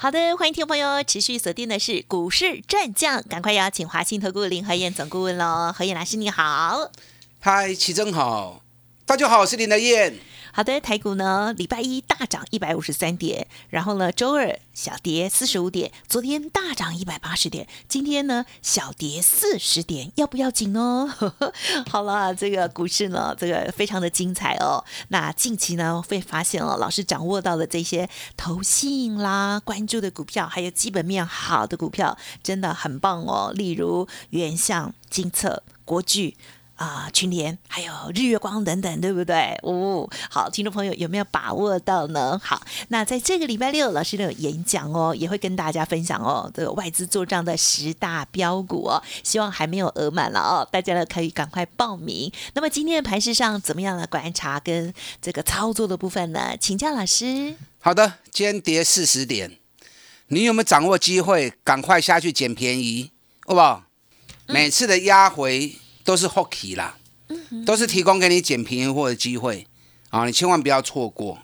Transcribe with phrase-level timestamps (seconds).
[0.00, 6.88] 好的，欢迎听众朋友持续锁定的是股市战将，赶快邀请华信投顾林和燕总顾问喽，何燕老师你好，
[7.40, 8.62] 嗨，齐真好，
[9.04, 10.16] 大家好，我是林和燕。
[10.58, 21.08] 好的，台股呢，礼拜一大涨一百五十三点，然后呢，周二小跌四十五点，昨天大涨一百八十点，今天呢小跌四十点，要不要紧哦？
[21.88, 24.84] 好了，这个股市呢，这个非常的精彩哦。
[25.10, 33.52] 那近期呢，会发现哦，老师掌握到的这些投信啦，关注的股票，还有基本面好的股票，真的很棒哦。
[33.54, 36.36] 例如原相、金策、国巨。
[36.78, 39.58] 啊，群联还有日月光等等，对不对？
[39.64, 42.40] 哦，好，听众朋友有没有把握到呢？
[42.40, 52.32] 好，那在这个礼拜六，老师都有演讲哦，也会跟大家分享哦，这个外资做账的十大标股哦，希望还没有额满了哦，大家呢可以赶快报名。
[52.54, 56.56] 那么今天的盘市上怎么样的观察跟这个操作的部分呢？
[56.60, 57.56] 请教老师。
[57.80, 59.58] 好的，今天跌四十点，
[60.28, 63.10] 你有没有掌握机会，赶快下去捡便宜，
[63.46, 63.82] 好不好？
[64.46, 65.76] 每次的压回。
[66.08, 66.96] 都是 hockey 啦，
[67.66, 69.66] 都是提供给你捡便宜货的机会
[70.08, 70.24] 啊！
[70.24, 71.38] 你千万不要错过。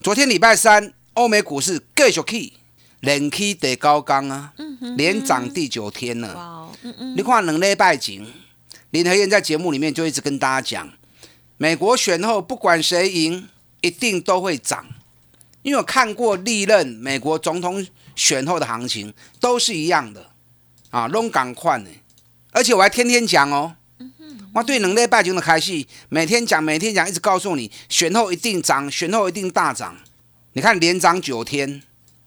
[0.00, 2.52] 昨天礼拜三，欧美股市继续起，
[3.00, 4.52] 连起得高刚啊，
[4.96, 6.70] 连涨第九天了。
[7.16, 8.24] 你看两礼拜前，
[8.90, 10.92] 林和燕在节目里面就一直跟大家讲，
[11.56, 13.48] 美国选后不管谁赢，
[13.80, 14.86] 一定都会涨，
[15.62, 20.30] 因为我看过历任美国总统选后的行情都是一样的
[20.90, 21.90] 啊，拢赶快呢，
[22.52, 23.74] 而且我还天天讲哦。
[24.52, 29.96] 我对能力拜金的开戏，每天讲，每天讲，一直告诉你，选后一定涨，选后一定大涨。
[30.52, 31.82] 你看连涨九天，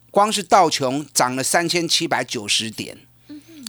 [0.10, 2.98] 光是道琼涨了三千七百九十点，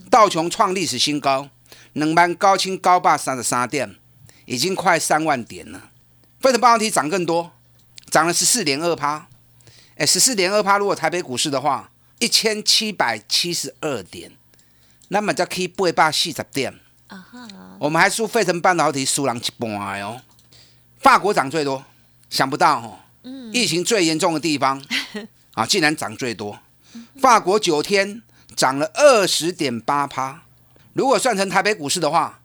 [0.08, 1.48] 道琼创历史新高，
[1.94, 3.96] 能班高清高霸三十三点，
[4.44, 5.90] 已经快三万点了。
[6.40, 7.50] 费城半导体涨更多，
[8.10, 9.26] 涨了十四点二趴。
[9.96, 11.90] 哎，十四点二趴，如果台北股市的话，
[12.20, 14.30] 一千七百七十二点，
[15.08, 16.78] 那么就可以八百四十点。
[17.78, 20.20] 我们还输费城半导体输人一半哦。
[20.98, 21.84] 法国涨最多，
[22.30, 22.98] 想不到哦，
[23.52, 24.82] 疫情最严重的地方
[25.54, 26.58] 啊，竟然涨最多。
[27.20, 28.22] 法国九天
[28.56, 30.42] 涨了二十点八趴，
[30.92, 32.40] 如果算成台北股市的话，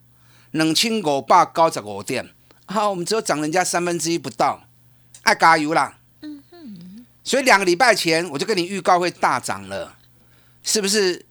[0.51, 2.33] 冷清狗霸高十五点，
[2.65, 4.63] 好，我们只有涨人家三分之一不到，
[5.21, 5.97] 爱加油啦。
[7.23, 9.95] 所以两个礼拜前我就跟你预告会大涨了，
[10.63, 11.25] 是不是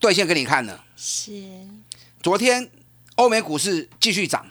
[0.00, 0.84] 兑现给你看了？
[0.96, 1.44] 是。
[2.20, 2.68] 昨天
[3.16, 4.44] 欧美股市继续涨，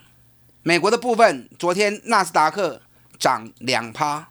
[0.62, 2.82] 美国的部分昨天纳斯达克
[3.20, 4.30] 涨两趴，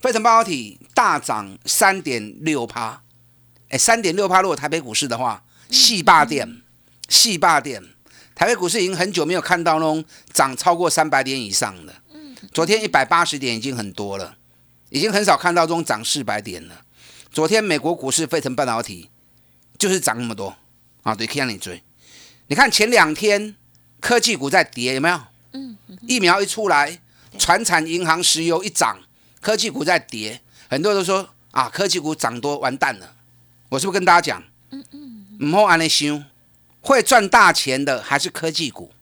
[0.00, 3.02] 费城半导体大涨三点六趴，
[3.70, 4.42] 哎，三点六趴。
[4.42, 6.60] 如果台北股市的话，细霸点，
[7.08, 7.82] 细霸点，
[8.34, 11.94] 台北股市已经很久没有看到那种涨超过三百点以上的。
[12.52, 14.36] 昨天一百八十点已经很多了，
[14.90, 16.82] 已经很少看到这种涨四百点了。
[17.32, 19.08] 昨天美国股市费城半导体
[19.78, 20.54] 就是涨那么多
[21.02, 21.82] 啊，对，可以让你追。
[22.48, 23.54] 你看前两天
[24.00, 25.20] 科技股在跌，有没有？
[25.52, 25.76] 嗯。
[26.06, 26.98] 疫苗一出来，
[27.38, 28.98] 船产、银行、石油一涨，
[29.40, 30.40] 科技股在跌。
[30.68, 33.14] 很多人都说啊，科技股涨多完蛋了。
[33.68, 34.42] 我是不是跟大家讲？
[34.70, 35.26] 嗯嗯。
[35.40, 36.24] 唔好安尼想，
[36.80, 38.92] 会赚大钱的还是科技股。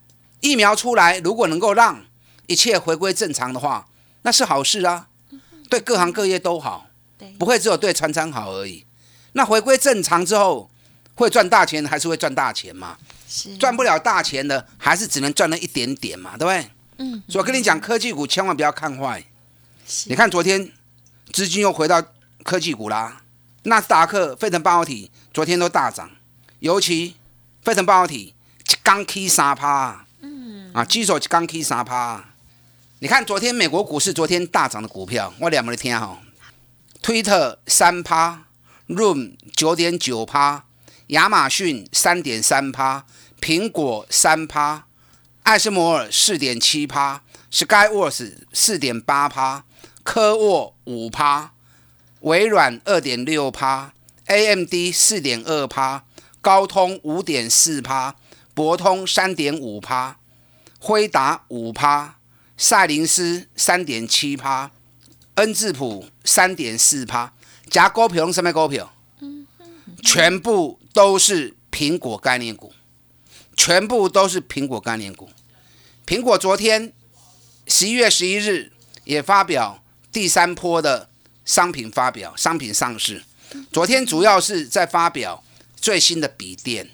[0.40, 2.04] 疫苗出来，如果能够让
[2.46, 3.88] 一切回归正常的话，
[4.22, 5.08] 那是好事啊。
[5.70, 6.86] 对各行各业都好。
[7.38, 8.84] 不会只有对船厂好而已。
[9.32, 10.70] 那回归正常之后，
[11.16, 12.96] 会赚大钱还是会赚大钱嘛？
[13.58, 16.70] 赚不了大钱的，还是只能赚了一点点嘛，对不对？
[16.98, 17.22] 嗯。
[17.28, 19.22] 所以我跟你讲，科技股千万不要看坏。
[20.06, 20.72] 你看昨天
[21.32, 22.02] 资金又回到
[22.42, 23.22] 科技股啦，
[23.64, 26.10] 纳斯达克、费城半导体昨天都大涨，
[26.60, 27.16] 尤其
[27.62, 28.34] 费城半导体
[28.82, 30.70] 刚 K 三趴，嗯。
[30.72, 32.24] 啊，基手刚 K 三趴。
[33.00, 36.18] 你看昨天美国股市昨天大涨的股票，我两个听哈，
[37.00, 38.44] 推特三趴
[38.88, 40.64] ，Room 九点九趴，
[41.08, 43.04] 亚马逊三点三趴。
[43.40, 44.86] 苹果三趴，
[45.44, 47.22] 艾斯摩尔四点七趴
[47.52, 49.64] ，Skyworth 四点八趴，
[50.02, 51.52] 科沃五趴，
[52.22, 53.92] 微软二点六趴
[54.26, 56.04] ，AMD 四点二趴，
[56.40, 58.16] 高通五点四趴，
[58.54, 60.16] 博通三点五趴，
[60.80, 62.16] 辉达五趴，
[62.56, 64.72] 赛灵思三点七趴，
[65.36, 67.32] 恩智浦三点四趴，
[67.70, 68.92] 加股票什么股票？
[70.02, 72.72] 全部都是苹果概念股。
[73.54, 75.28] 全部都是苹果概念股，
[76.06, 76.92] 苹果昨天
[77.66, 78.72] 十一月十一日
[79.02, 81.10] 也发表第三波的
[81.44, 83.24] 商品发表，商品上市。
[83.72, 85.42] 昨天主要是在发表
[85.74, 86.88] 最新的笔电，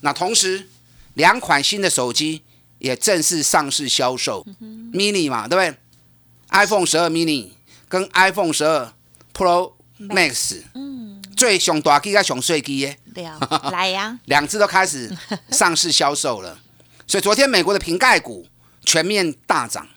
[0.00, 0.66] 那同时
[1.12, 2.42] 两款新的手机
[2.78, 4.46] 也正式上市销售
[4.92, 5.78] ，mini 嘛，对不对
[6.48, 7.50] ？iPhone 十二 mini
[7.88, 8.92] 跟 iPhone 十二
[9.34, 10.62] Pro Max，
[11.36, 15.14] 最上大机跟上碎机耶，了来呀， 两只都开始
[15.50, 16.58] 上市销售了。
[17.06, 18.46] 所以昨天美国的瓶盖股
[18.84, 19.88] 全面大涨，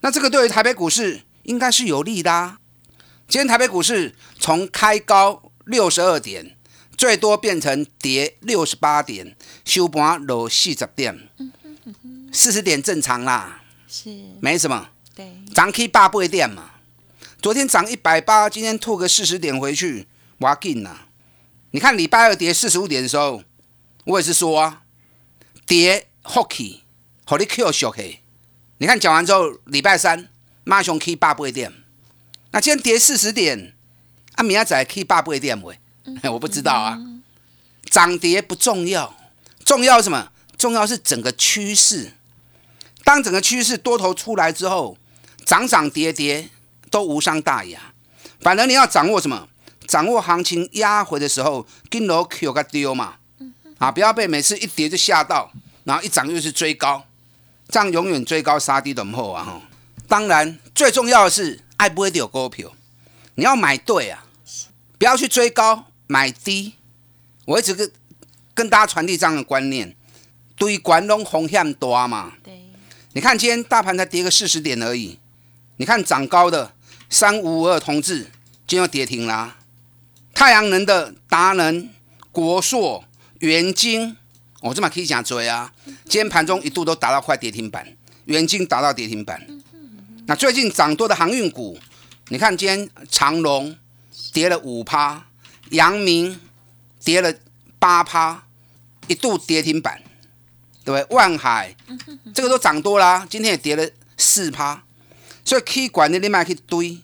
[0.00, 2.58] 那这个对于台北股市应该是有利的啊。
[3.28, 6.56] 今天台北股市从开高六十二点，
[6.96, 11.28] 最多变成跌六十八点，收盘落四十点，
[12.32, 14.10] 四十点正常啦，是。
[14.40, 14.88] 没什么。
[15.14, 16.70] 对，涨 K 八倍点嘛，
[17.42, 20.06] 昨天涨一百八，今天吐个四十点回去，
[20.40, 20.96] 哇劲呐！
[21.70, 23.42] 你看礼拜二跌四十五点的时候，
[24.04, 24.82] 我也是说啊，
[25.66, 26.80] 跌 hockey，
[27.24, 28.20] 好你 Q 小 K。
[28.78, 30.28] 你看讲完之后，礼拜三
[30.64, 31.72] 马熊 K 八倍点，
[32.52, 33.74] 那今天跌四十点，
[34.36, 35.78] 啊明仔载 K 八倍点喂，
[36.30, 36.98] 我不知道啊。
[37.90, 39.14] 涨跌不重要，
[39.64, 40.32] 重要什么？
[40.56, 42.12] 重要是整个趋势。
[43.04, 44.96] 当整个趋势多头出来之后，
[45.44, 46.48] 涨涨跌跌
[46.90, 47.92] 都无伤大雅。
[48.40, 49.48] 反而你要掌握什么？
[49.90, 53.16] 掌握行情压回的时候，跟楼 Q 个丢嘛，
[53.78, 55.50] 啊，不要被每次一跌就吓到，
[55.82, 57.04] 然后一涨又是追高，
[57.68, 59.60] 这样永远追高杀低的后啊哈。
[60.06, 62.70] 当然，最重要的是爱不会丢股票，
[63.34, 64.24] 你要买对啊，
[64.96, 66.74] 不要去追高买低。
[67.46, 67.90] 我一直跟
[68.54, 69.96] 跟大家传递这样的观念，
[70.56, 72.34] 对管拢风险大嘛。
[72.44, 72.62] 对，
[73.14, 75.18] 你看今天大盘才跌个四十点而已，
[75.78, 76.72] 你看涨高的
[77.08, 78.30] 三五五二同志
[78.68, 79.56] 今天又跌停啦、
[80.40, 81.90] 太阳能的达能、
[82.32, 83.04] 国硕、
[83.40, 84.16] 元晶，
[84.62, 85.70] 我、这么可以讲追啊！
[85.84, 87.86] 今天盘中一度都达到快跌停板，
[88.24, 89.46] 元晶达到跌停板。
[90.24, 91.78] 那最近涨多的航运股，
[92.28, 93.76] 你看今天长隆
[94.32, 95.26] 跌了五趴，
[95.72, 96.40] 阳明
[97.04, 97.34] 跌了
[97.78, 98.46] 八趴，
[99.08, 100.00] 一度跌停板，
[100.86, 101.14] 对不对？
[101.14, 101.76] 万海
[102.32, 104.82] 这个都涨多啦、今天也跌了四趴，
[105.44, 106.98] 所以可以管的你买去堆，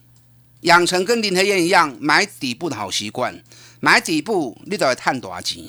[0.62, 3.42] 养成跟林和燕一样买底部的好习惯，
[3.80, 5.64] 买底部你都会探大钱。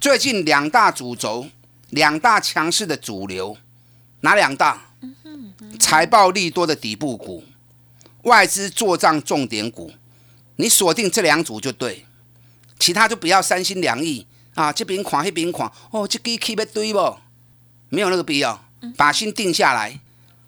[0.00, 1.46] 最近两大主轴，
[1.90, 3.56] 两大强势的主流，
[4.20, 4.90] 哪两大？
[5.78, 7.44] 财报利多的底部股，
[8.22, 9.92] 外资做账重点股，
[10.56, 12.06] 你锁定这两组就对，
[12.78, 17.16] 其他就不要三心两意啊，这边看那边看，哦，这个 keep 对不？
[17.90, 18.64] 没有那个必要，
[18.96, 20.00] 把心定下来，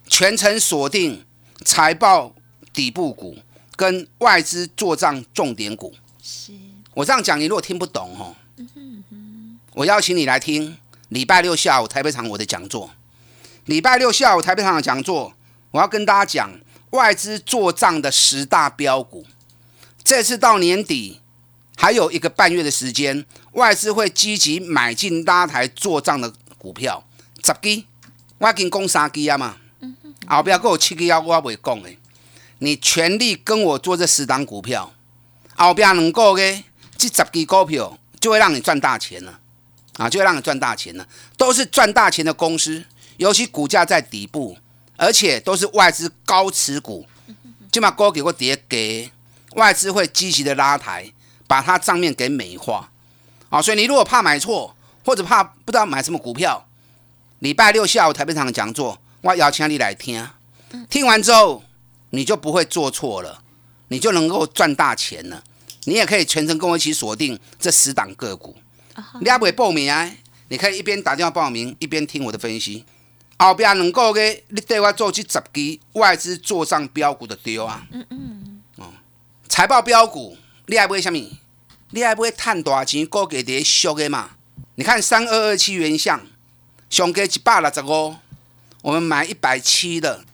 [0.09, 1.25] 全程锁定
[1.65, 2.35] 财报
[2.73, 3.39] 底部股
[3.77, 5.95] 跟外资做账重点股。
[6.23, 6.53] 是
[6.95, 8.35] 我这样讲，你如果听不懂哦，
[9.75, 10.77] 我邀请你来听
[11.11, 12.91] 礼拜六下午台北场我的讲座。
[13.67, 15.35] 礼拜六下午台北场的讲座，
[15.73, 16.59] 我要跟大家讲
[16.91, 19.27] 外资做账的十大标股。
[20.03, 21.21] 这次到年底
[21.77, 27.05] 还有一个半月的时间，外资会积极买进拉台做账的股票，
[27.45, 27.85] 十支，
[28.39, 29.57] 我已经讲三支啊嘛，
[30.27, 31.91] 后边还有七支要我未讲的，
[32.59, 34.93] 你全力跟我做这十档股票，
[35.55, 36.65] 后边两个月
[36.97, 39.39] 这十支股票就会让你赚大钱了，
[39.99, 41.07] 啊，就会让你赚大钱了，
[41.37, 42.85] 都是赚大钱的公司。
[43.19, 44.59] 尤其股价在底部，
[44.97, 47.07] 而且都是外资高持股，
[47.73, 49.11] 就把高给我跌给
[49.55, 51.11] 外资会积极的拉抬，
[51.47, 52.91] 把它账面给美化。
[53.49, 56.69] 啊，所以你如果怕买错，或者怕不知道买什么股票，
[57.39, 60.29] 礼拜六下午台北场的讲座，我邀请你来听，
[60.91, 61.63] 听完之后
[62.17, 63.43] 你就不会做错了，
[63.89, 65.45] 你就能够赚大钱了。
[65.85, 68.57] 你也可以全程跟我一起锁定这十档个股。
[69.21, 70.11] 你还不会报名啊？
[70.49, 72.85] 你可以一边打电话报名，一边听我的分析。
[73.39, 77.87] 后边两个月，你对我做这十支外资做上标股的丢啊！
[77.93, 78.61] 嗯嗯。
[78.77, 78.87] 哦，
[79.47, 81.19] 财报标股，你还会什么？
[81.91, 84.31] 你还会赚大钱、股价跌俗的嘛？
[84.77, 86.21] 你看三二二七元相，
[86.89, 88.17] 上价一百六十五，
[88.81, 90.25] 我们买一百七的，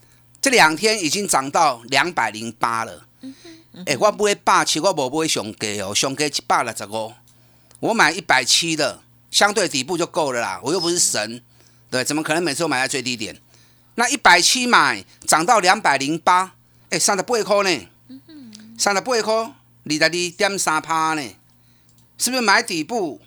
[0.42, 3.06] 这两天已经涨到两百零八了。
[3.20, 3.34] 嗯
[3.86, 7.12] 哎、我买八七，我无买上价哦，上价一百六十五，
[7.78, 10.60] 我买一百七的，相对底部就够了啦。
[10.64, 11.40] 我又不是神。
[11.88, 13.40] 对，怎么可能每次都买在最低点？
[13.94, 16.54] 那一百七买涨到两百零八，
[16.90, 17.88] 哎，三十八块呢，
[18.76, 21.22] 三十八块，二十二点三趴呢，
[22.18, 23.20] 是不是买底部？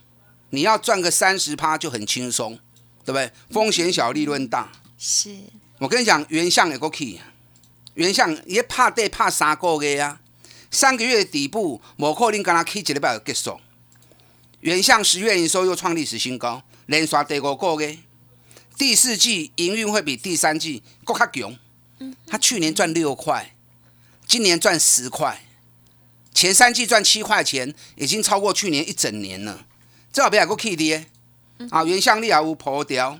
[0.49, 2.59] 你要赚个三十趴就很轻松，
[3.03, 3.31] 对不对？
[3.49, 4.71] 风险小，利润大。
[4.97, 5.35] 是，
[5.79, 7.19] 我跟你讲，原相也够去，
[7.95, 10.21] 原相也怕跌怕三个月啊，
[10.71, 13.59] 三个月的底部，某可能跟他去一礼拜就结束。
[14.61, 17.99] 原相十月营收又创历史新高，连刷第五个月。
[18.77, 21.57] 第四季营运会比第三季更加强。
[22.27, 23.55] 他去年赚六块，
[24.25, 25.45] 今年赚十块，
[26.33, 29.65] 前三季赚七块钱，已经超过去年一整年了。
[30.11, 31.05] 这好别还够 K 跌
[31.69, 31.83] 啊！
[31.83, 33.19] 原相力也有破掉，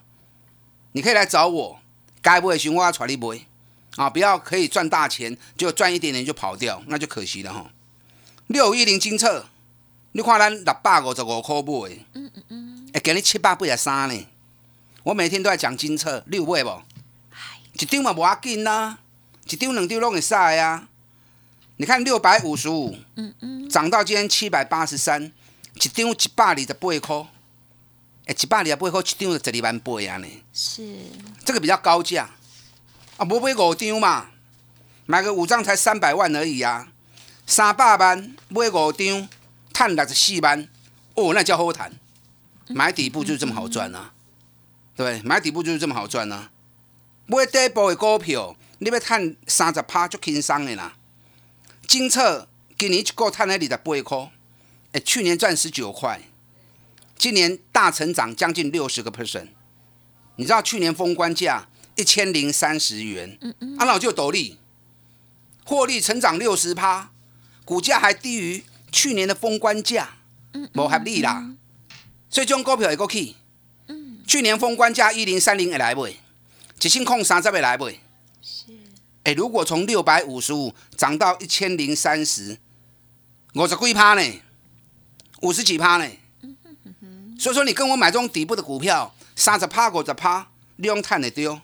[0.94, 1.80] 你可以来找我，
[2.26, 3.40] 该不会寻我要传你买
[3.98, 4.10] 啊！
[4.10, 7.70] 不要可以赚大钱，就赚一点点就跑掉，那就可惜了哈。
[8.48, 9.46] 六一零金策，
[10.14, 14.26] 你看咱六百五十五块买，嗯嗯嗯，会给你七百八十三呢。
[15.04, 16.82] 我每天都在讲金策，你有买不？
[17.74, 18.98] 一张嘛无要紧啦，
[19.48, 20.88] 一张两张拢会使啊。
[21.78, 25.32] 你看六百五十五，嗯嗯，涨到今天七百八十三，
[25.76, 27.28] 一张一百二十八块，
[28.26, 30.28] 哎，一百二十八块一张就十二万八啊呢。
[30.52, 30.98] 是，
[31.44, 32.30] 这个比较高价
[33.18, 34.28] 啊，无买五张嘛，
[35.06, 36.88] 买个五张才三百万而已啊，
[37.46, 39.30] 三百万买五张，
[39.72, 40.68] 赚六十四万，
[41.14, 41.94] 哦，那叫好谈。
[42.68, 44.12] 买底部就是这么好赚啊，
[44.96, 46.50] 对，买底部就是这么好赚啊。
[47.28, 50.96] 买底部的股票，你要赚三十趴就轻松的啦。
[51.88, 54.32] 金策今年一个赚了二十八块，
[54.94, 56.20] 哎，去年赚十九块，
[57.18, 59.48] 今年大成长将近六十个 percent。
[60.36, 64.58] 你知道去年封关价一千零三十元，嗯嗯，那我就斗笠，
[65.64, 67.12] 获利成长六十趴，
[67.64, 70.18] 股价还低于去年的封关价，
[70.54, 71.52] 嗯，无合理啦。
[72.30, 73.36] 所以这种股票会过去，
[73.88, 76.14] 嗯，去年封关价一零三零会来买。
[76.82, 77.90] 一千空三十会来不？
[77.90, 78.66] 是。
[79.24, 82.60] 哎，如果从六百五十五涨到一千零三十，
[83.56, 84.42] 五十几趴呢？
[85.42, 86.08] 五十几趴呢？
[87.38, 91.60] 所以说，你跟我买这种底部的股票，三十趴、五十趴，你用赚的丢，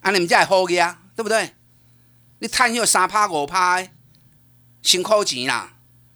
[0.00, 1.54] 啊，你们家好嘅啊，对不对？
[2.38, 3.86] 你赚有三趴、五趴，
[4.82, 5.72] 辛苦钱啦。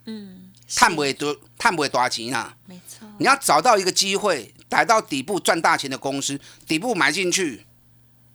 [0.07, 0.37] 嗯。
[0.67, 2.57] 赚不多，赚不大钱啦。
[2.67, 3.09] 没错。
[3.19, 7.67] 你要找到一个机会，逮到底部赚大钱的公司，底部买进去。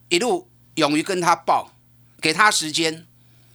[0.09, 1.71] 一路勇于跟他报，
[2.19, 3.07] 给他时间，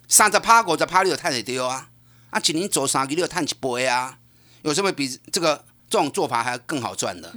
[0.09, 1.91] 三十趴五十趴你就赚得丢啊！
[2.31, 4.19] 啊，一年做三期你就赚一倍啊！
[4.63, 7.31] 有什么比这个这种做法还更好赚的？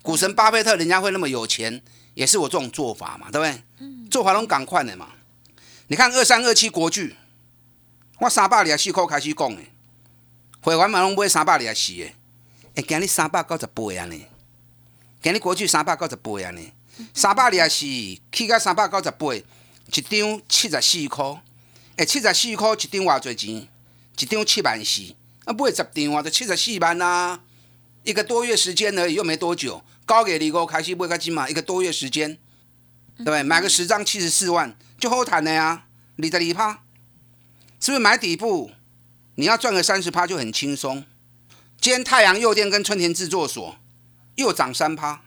[0.00, 1.82] 股神巴菲特人家会那么有钱，
[2.14, 4.08] 也是我这种做法嘛，对不对？
[4.08, 5.08] 做法拢赶快的嘛！
[5.88, 7.16] 你看二三二七国巨，
[8.20, 9.60] 我三百二十四块开始讲的，
[10.60, 12.12] 会员嘛拢买三百二十四的，
[12.76, 14.24] 哎，今日三百九十八啊呢，
[15.20, 16.60] 今日国巨三百九十八啊呢。
[17.12, 17.80] 三百二十四
[18.32, 21.42] 起到三百九十八，一张七十四块。
[21.96, 23.68] 诶，七十四块一张偌侪钱？
[24.18, 25.02] 一张七万四，
[25.44, 27.40] 啊，买十张啊，就七十四万啊。
[28.06, 29.82] 一个多月时间而已，又没多久。
[30.04, 32.38] 高月二五开始买个金嘛，一个多月时间，
[33.16, 33.42] 对不对？
[33.42, 35.86] 买个十张七十四万，就后谈的呀。
[36.16, 36.82] 二十二趴，
[37.80, 38.70] 是不是买底部？
[39.34, 41.04] 你要赚个三十趴就很轻松。
[41.80, 43.76] 今天太阳右电跟春田制作所
[44.36, 45.22] 又涨三趴。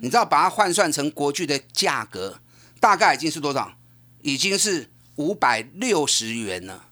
[0.00, 2.40] 你知道把它换算成国巨的价格，
[2.80, 3.78] 大概已经是多少？
[4.22, 6.88] 已经是五百六十元了。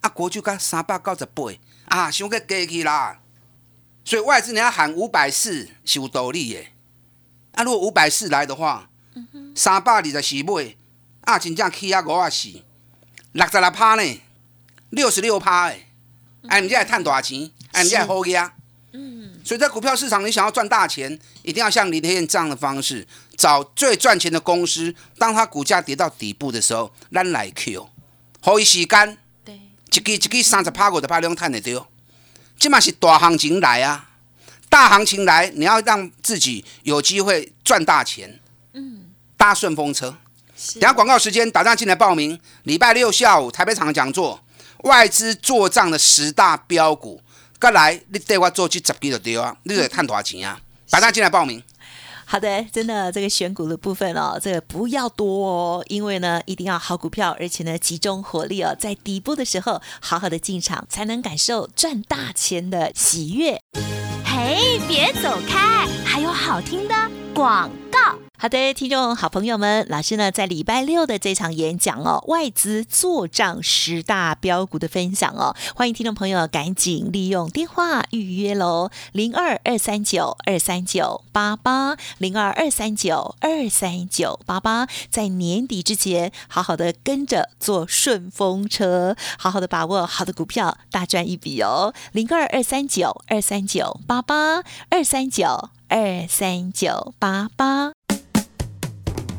[0.00, 1.44] 啊，国巨刚三百九十八，
[1.86, 3.20] 啊，想个低去啦。
[4.04, 6.60] 所以外资你要喊五百四是有道理的。
[7.52, 8.90] 啊，如果五百四来的话，
[9.54, 10.74] 三百二十四买，
[11.22, 12.48] 啊，真正起啊五啊四，
[13.32, 14.20] 六十六趴呢，
[14.90, 15.86] 六十六趴诶。
[16.48, 17.50] 哎，你这还赚多少钱？
[17.72, 18.52] 哎，你这还好呀。
[19.44, 23.06] 所以在股票市场，你想要赚大钱，一定要像林天燕这样的方式，
[23.36, 24.94] 找最赚钱的公司。
[25.18, 27.88] 当它股价跌到底部的时候，咱来 Q，
[28.40, 31.86] 好一时间，对，一支一支三十趴五十趴量赚得到。
[32.64, 34.08] 这嘛是大行情来啊，
[34.70, 38.40] 大行情来，你要让自己有机会赚大钱。
[38.72, 40.16] 嗯，搭顺风车。
[40.72, 42.40] 等下广告时间，打仗进来报名。
[42.62, 44.42] 礼拜六下午台北场讲座，
[44.84, 47.20] 外资做账的十大标股。
[47.60, 50.58] 再来，你对我做去十几就对啊，你得赚多少钱啊？
[50.88, 51.62] 打上进来报名。
[52.26, 63.60] 好的，真的这个选股的部分哦，这个不要多哦，因为呢，一定要好股票，而且呢，集中火力哦，在底部的时候好好的进场，才能感受赚大钱的喜悦。
[64.24, 66.94] 嘿，别走开，还有好听的
[67.34, 68.23] 广告。
[68.36, 97.93] 好的，听众好朋友们，老师呢在礼拜六的这场演讲哦，外资做账十大标股的分享哦，欢迎听众朋友赶紧利用电话预约喽，零二二三九二三九八八零二二三九二三九八八，在年底之前好好的跟着做顺风车，好好的把握好的股票，大赚一笔哦，零二二三九二三九八八二三九二三九八八。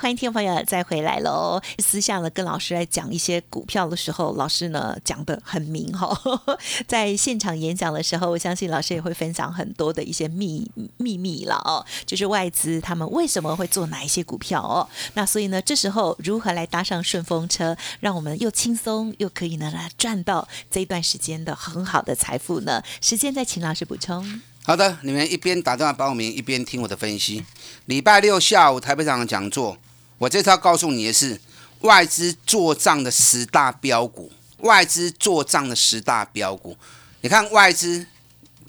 [0.00, 1.60] 欢迎听众朋友再回来喽！
[1.80, 6.16] 私下呢跟老师来讲一些股票的时候，老师呢讲的很明哈。
[6.86, 14.88] 在现场演讲的时候，我相信老师也会分享很多的一些秘秘密了哦，就是外资他们为什么会做哪一些股票哦。
[15.14, 22.80] 那所以呢，这时候如何来搭上顺风车，让我们又轻松又可以呢来赚到这一段时间的很好的财富呢？
[23.00, 24.40] 时间再请老师补充。
[24.62, 27.44] 好的，你们一边打电话报名，一边听我的分析。
[27.86, 29.76] 礼拜六下午台北场的讲座。
[30.18, 31.40] 我这次要告诉你的是
[31.80, 36.76] 外资做账的十大标股，外资做账的十大标股。
[37.20, 38.06] 你看外资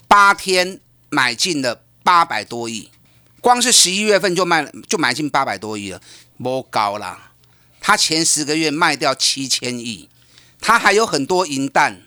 [0.06, 2.90] 八天买进了八百多亿，
[3.40, 6.00] 光是十一月份就卖就买进八百多亿了，
[6.36, 7.32] 摸高啦。
[7.80, 10.08] 他前十个月卖掉七千亿，
[10.60, 12.02] 他还有很多银弹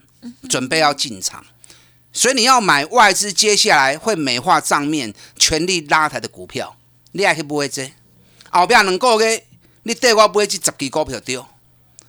[0.48, 1.44] 准备要进场，
[2.14, 6.78] 所以你要买外资接下来会美化账面、全力拉抬的股票，
[7.12, 7.92] 你还去不会这？
[8.60, 9.44] 后边两个月，
[9.84, 11.36] 你对我买这十支股票对，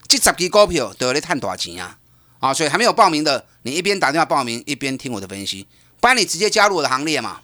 [0.07, 1.99] 这十支股票都要你赚大钱啊！
[2.39, 5.67] 啊，所以还没有报名的，你一边打电话报名，一边听我的分析，
[5.99, 7.41] 不然你直接加入我的行列嘛。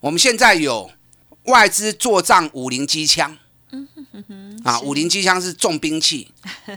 [0.00, 0.90] 我们现在有
[1.44, 3.38] 外资做账五零机枪，
[4.64, 6.32] 啊，五零机枪是重兵器。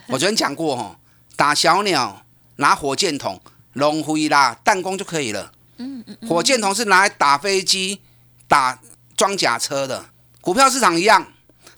[0.07, 0.95] 我昨天讲过哦，
[1.35, 2.23] 打小鸟
[2.57, 3.41] 拿火箭筒，
[3.73, 5.51] 龙灰啦，弹弓就可以了。
[6.29, 7.99] 火箭筒是拿来打飞机、
[8.47, 8.79] 打
[9.17, 10.05] 装甲车的。
[10.39, 11.27] 股票市场一样。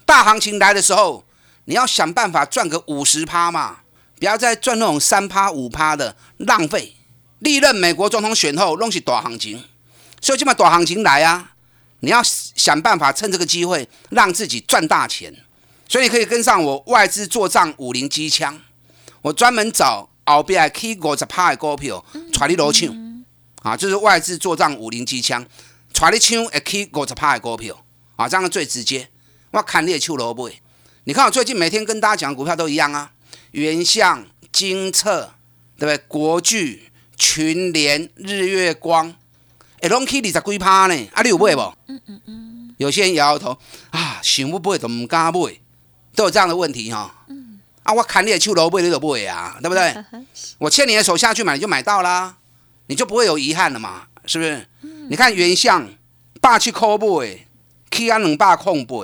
[0.05, 1.25] 大行情来的时候，
[1.65, 3.79] 你要想办法赚个五十趴嘛，
[4.19, 6.95] 不要再赚那种三趴五趴的浪费。
[7.39, 9.63] 历任美国总统选后弄起大行情，
[10.21, 11.51] 所以这么大行情来啊，
[11.99, 15.35] 你要想办法趁这个机会让自己赚大钱。
[15.87, 18.59] 所以你可以跟上我外资做账五零机枪，
[19.21, 23.23] 我专门找后边 K 五十趴的股票，带你落抢
[23.61, 25.45] 啊，就是外资做账五零机枪，
[25.93, 27.83] 带你抢 K 五十趴的股票
[28.15, 29.09] 啊，这样最直接。
[29.55, 30.51] 我砍你的手萝卜，
[31.05, 33.09] 你看我最近每天跟大家讲股票都一样啊，
[33.51, 35.31] 原相、金策，
[35.77, 35.97] 对不对？
[36.09, 39.15] 国巨、群联、日月光，
[39.79, 41.61] 哎，拢起二十几趴呢，啊，你有买不？
[41.87, 42.75] 嗯嗯嗯。
[42.75, 43.57] 有些人摇摇头
[43.91, 45.57] 啊，想不买都唔敢买，
[46.13, 47.23] 都有这样的问题哈。
[47.29, 47.61] 嗯。
[47.83, 49.95] 啊，我砍你的手萝卜，你都买啊，对不对？
[50.59, 52.35] 我牵你的手下去买，你就买到啦，
[52.87, 54.67] 你就不会有遗憾了嘛，是不是？
[55.09, 55.87] 你看原相
[56.41, 57.47] 八七块买，
[57.89, 58.95] 起啊两百空八。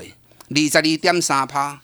[0.54, 1.80] 二十二点三趴，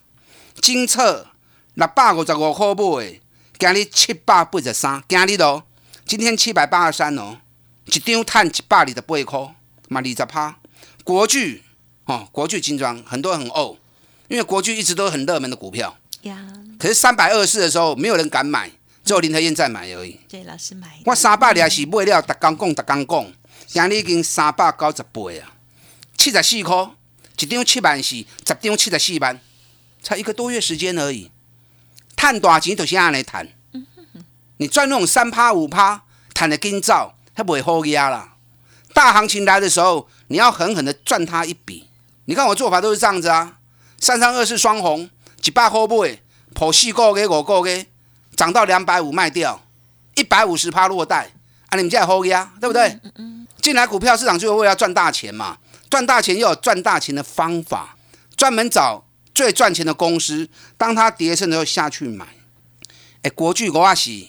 [0.61, 1.27] 金策
[1.75, 3.19] 六百五十五块买，
[3.57, 5.63] 今日七百八十三，今日哦，
[6.05, 7.37] 今天七百八十三哦，
[7.85, 9.55] 一张赚一百二十八块，
[9.87, 10.57] 嘛二十趴。
[11.05, 11.63] 国巨
[12.03, 13.77] 哦，国巨精装很多人很呕，
[14.27, 15.95] 因为国巨一直都很热门的股票。
[16.23, 16.45] 呀。
[16.77, 18.69] 可是三百二四的时候，没有人敢买，
[19.05, 20.19] 只有林德燕在买而已。
[20.27, 20.99] 对，老师买。
[21.05, 23.33] 我三百二是买了，逐工讲，逐工
[23.65, 25.55] 讲，今日已经三百九十八啊，
[26.17, 26.89] 七十四块。
[27.39, 28.25] 一张七万四，十
[28.61, 29.39] 张七十四万，
[30.01, 31.31] 才一个多月时间而已。
[32.15, 33.47] 赚大钱就是安尼赚。
[34.57, 38.33] 你赚那种三趴五趴，赚的紧早，还不会好压啦。
[38.91, 41.87] 大行情来的时候，你要狠狠的赚它一笔。
[42.25, 43.57] 你看我做法都是这样子啊。
[43.99, 45.07] 三三二四双红，
[45.43, 46.19] 一百块买，
[46.55, 47.85] 破四个给五个给，
[48.35, 49.63] 涨到两百五卖掉，
[50.15, 51.29] 一百五十趴落袋，
[51.67, 52.99] 啊，你们这好压，对不对？
[53.61, 55.57] 进来股票市场就是为了赚大钱嘛。
[55.89, 57.95] 赚大钱要有赚大钱的方法，
[58.35, 62.27] 专门找最赚钱的公司，当它跌升的时候下去买。
[63.21, 64.27] 哎，国巨我也是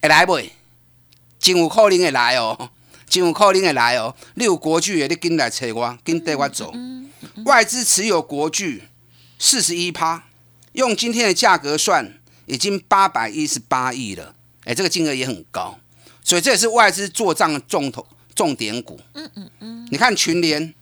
[0.00, 0.38] 会来不？
[1.38, 2.70] 真有可能会来哦，
[3.08, 4.14] 真有可能会来哦。
[4.34, 6.72] 你有国巨的，你紧来找我，紧带我走。
[7.44, 8.84] 外资持有国巨
[9.38, 10.24] 四十一趴，
[10.72, 14.34] 用今天的价格算，已经八百一十八亿了。
[14.64, 15.78] 哎，这个金额也很高，
[16.22, 19.00] 所以这也是外资做账的重头重点股。
[19.14, 20.74] 嗯嗯嗯，你看群联。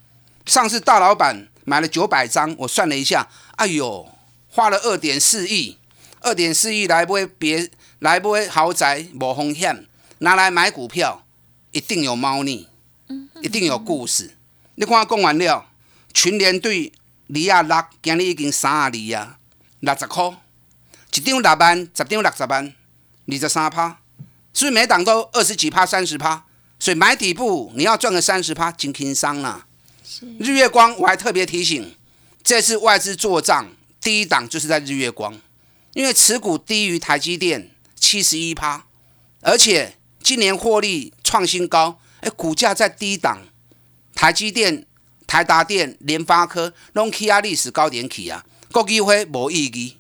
[0.49, 4.09] 上次大老板买了九百张，我算了一下，哎呦，
[4.49, 5.77] 花了二点四亿，
[6.21, 9.87] 二点四亿来买别来买豪宅，无风险，
[10.21, 11.23] 拿来买股票，
[11.73, 12.67] 一定有猫腻，
[13.43, 14.37] 一定有故事。
[14.77, 15.67] 你看我讲完了，
[16.15, 16.95] 群联对
[17.29, 19.37] 二亚六，今日已经三啊二啊，
[19.81, 20.35] 六十块，
[21.13, 22.75] 一张六万，十张六十万，
[23.27, 23.99] 二十三趴，
[24.55, 26.47] 所以每档都二十几趴、三十趴，
[26.79, 29.67] 所以买底部你要赚个三十趴，真轻松啦。
[30.39, 31.95] 日月光，我还特别提醒，
[32.43, 33.69] 这次外资做账
[34.01, 35.39] 第一档就是在日月光，
[35.93, 38.87] 因为持股低于台积电七十一趴，
[39.43, 43.39] 而且今年获利创新高，哎，股价在低档，
[44.15, 44.87] 台积电
[45.27, 49.97] 台达电、联发科拢起啊历史高点起啊，国基会无意义。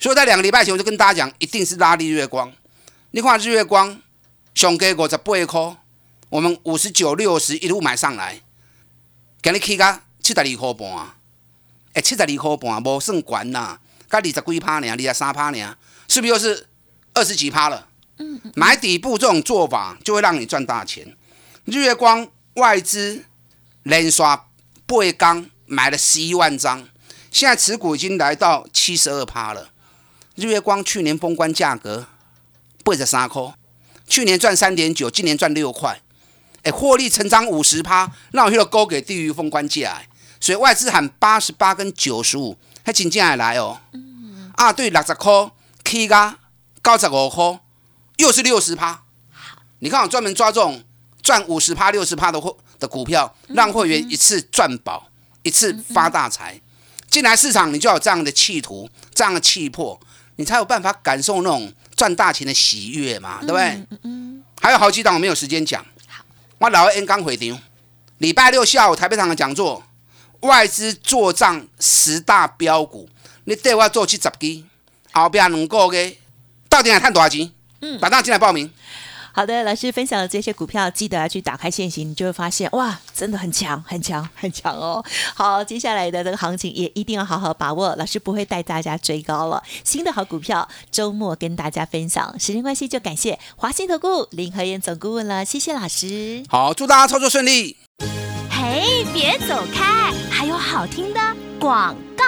[0.00, 2.52] 所以在两个礼拜前我就跟大家讲，一定是拉日月光。
[3.12, 4.00] 你看日月光
[4.54, 5.76] 上给五十八块，
[6.28, 8.40] 我们五十九、六十一路买上来，
[9.40, 11.14] 今日起到七十二块半，
[11.92, 13.78] 哎，七十二块半无算悬呐，
[14.10, 15.76] 才二十几趴呢，二十三趴呢，
[16.08, 16.66] 是不是又是
[17.14, 17.88] 二十几趴了？
[18.18, 21.16] 嗯，买底部这种做法就会让你赚大钱。
[21.64, 23.24] 日月光外资
[23.84, 24.48] 连刷
[24.86, 26.88] 八缸买了十一万张，
[27.30, 29.70] 现在持股已经来到七十二趴了。
[30.34, 32.08] 日月光去年封关价格
[32.82, 33.54] 八十三块，
[34.08, 36.00] 去年赚三点九，今年赚六块，
[36.62, 40.02] 哎，获利成长五十趴，那我去了勾给地狱封关价，
[40.40, 43.80] 所以外资喊八十八跟九十五，还真正来哦。
[44.56, 45.50] 啊，对，六十块
[45.84, 46.36] 起价
[46.82, 47.60] 九十五块，
[48.16, 49.02] 又是六十趴。
[49.78, 50.82] 你看我专门抓这种
[51.22, 55.08] 赚五十趴、六十趴的货的股票，让会员一次赚饱，
[55.42, 56.60] 一次发大财。
[57.08, 59.98] 进来市场，你就要有这样的企图，这样的气魄。
[60.36, 63.84] 你才有办法感受那种赚大钱的喜悦嘛，对不对？
[64.60, 65.84] 还有好几档我没有时间讲。
[66.58, 67.56] 我老 N 刚回场，
[68.18, 69.80] 礼拜六下午台北场的讲座，
[70.40, 73.08] 外资做账十大标股，
[73.44, 74.64] 你带我做七十支，
[75.12, 76.16] 后边两个月
[76.68, 77.48] 到底来赚多少钱？
[77.80, 78.68] 嗯，马上进来报名。
[79.38, 85.00] 好的，老师分享的这些股票，记得要去打开现行，你就会发现哇，真的很强，很强， 很强哦。
[85.32, 89.62] 好，接下来的这个行情也一定要好好把握，老师不会带大家追高了。
[89.84, 92.36] 新的好股票，周末跟大家分享。
[92.40, 96.42] 时间关系，就感谢华信投顾林和燕总顾问了，谢谢老师。
[96.48, 97.76] 好，祝大家操作顺利。
[98.50, 101.20] 嘿，别走开，还有好听的
[101.60, 102.24] 广告。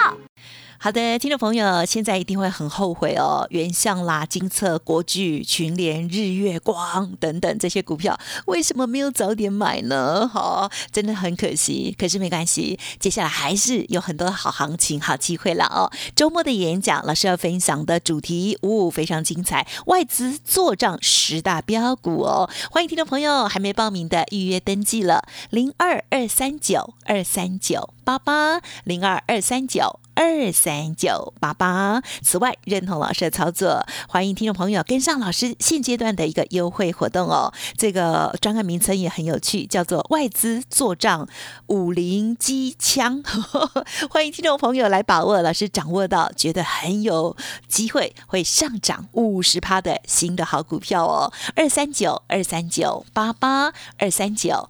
[0.83, 3.45] 好的，听众朋友，现在一定会很后悔哦。
[3.51, 10.27] 原相啦、金策、国巨、群联、日月光等等这些股票，为什么没有早点买呢？
[10.27, 11.95] 好，真的很可惜。
[11.99, 15.85] 可是没关系，接下来还是有很多好行情、好机会了哦。
[16.15, 19.67] 周末的演讲，老师要分享的主题，呜，非常精彩。
[19.85, 29.99] 外资做账十大标股哦，欢迎听众朋友还没报名的预约登记了，零二二三九二三九八八零二二三九。
[30.13, 32.01] 二三九八八。
[32.21, 37.53] 此外，认同老师的操作，欢迎听众朋友跟上老师现阶段的一个优惠活动哦。
[37.77, 41.27] 这个专案名称也很有趣，叫做“外资做账
[41.67, 43.23] 五零机枪”。
[44.09, 47.35] 欢迎听众朋友来把握，老师掌握到觉得很有
[47.67, 51.31] 机会会上涨五十趴的新的好股票哦。
[51.55, 54.69] 二三九二三九八八二三九